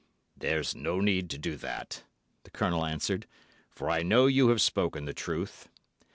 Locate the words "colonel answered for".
2.49-3.87